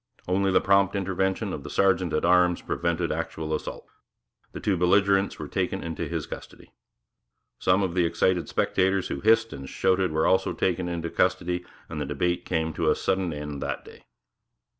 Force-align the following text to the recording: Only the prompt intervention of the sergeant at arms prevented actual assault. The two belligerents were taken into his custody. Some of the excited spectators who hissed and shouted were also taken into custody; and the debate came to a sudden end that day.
Only 0.27 0.49
the 0.49 0.59
prompt 0.59 0.95
intervention 0.95 1.53
of 1.53 1.61
the 1.61 1.69
sergeant 1.69 2.11
at 2.11 2.25
arms 2.25 2.63
prevented 2.63 3.11
actual 3.11 3.53
assault. 3.53 3.85
The 4.51 4.59
two 4.59 4.75
belligerents 4.75 5.37
were 5.37 5.47
taken 5.47 5.83
into 5.83 6.07
his 6.07 6.25
custody. 6.25 6.73
Some 7.59 7.83
of 7.83 7.93
the 7.93 8.03
excited 8.07 8.49
spectators 8.49 9.09
who 9.09 9.19
hissed 9.19 9.53
and 9.53 9.69
shouted 9.69 10.11
were 10.11 10.25
also 10.25 10.53
taken 10.53 10.89
into 10.89 11.11
custody; 11.11 11.63
and 11.87 12.01
the 12.01 12.05
debate 12.07 12.45
came 12.45 12.73
to 12.73 12.89
a 12.89 12.95
sudden 12.95 13.31
end 13.31 13.61
that 13.61 13.85
day. 13.85 14.07